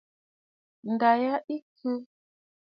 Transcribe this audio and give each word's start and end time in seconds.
Ǹda 0.91 1.11
ya 1.23 1.33
ɨ 1.53 1.55
khɨ. 1.77 1.91